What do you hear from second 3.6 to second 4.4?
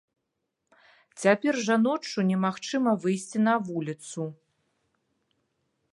вуліцу.